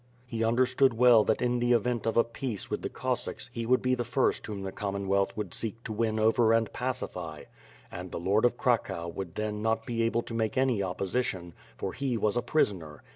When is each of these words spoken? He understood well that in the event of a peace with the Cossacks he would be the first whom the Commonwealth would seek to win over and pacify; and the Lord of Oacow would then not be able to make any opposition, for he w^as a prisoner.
He 0.25 0.43
understood 0.43 0.95
well 0.97 1.23
that 1.25 1.43
in 1.43 1.59
the 1.59 1.73
event 1.73 2.07
of 2.07 2.17
a 2.17 2.23
peace 2.23 2.71
with 2.71 2.81
the 2.81 2.89
Cossacks 2.89 3.51
he 3.53 3.67
would 3.67 3.83
be 3.83 3.93
the 3.93 4.03
first 4.03 4.47
whom 4.47 4.63
the 4.63 4.71
Commonwealth 4.71 5.37
would 5.37 5.53
seek 5.53 5.83
to 5.83 5.93
win 5.93 6.17
over 6.19 6.53
and 6.53 6.73
pacify; 6.73 7.43
and 7.91 8.09
the 8.09 8.19
Lord 8.19 8.43
of 8.43 8.57
Oacow 8.57 9.07
would 9.13 9.35
then 9.35 9.61
not 9.61 9.85
be 9.85 10.01
able 10.01 10.23
to 10.23 10.33
make 10.33 10.57
any 10.57 10.81
opposition, 10.81 11.53
for 11.77 11.93
he 11.93 12.17
w^as 12.17 12.35
a 12.35 12.41
prisoner. 12.41 13.03